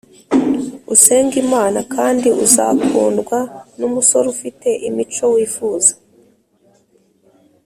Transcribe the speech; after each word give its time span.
Usenge 0.93 1.35
Imana 1.45 1.79
kandi 1.93 2.27
uzakundwa 2.45 3.37
n’umusore 3.79 4.25
ufite 4.35 4.67
imico 4.87 5.25
wifuza 5.33 5.93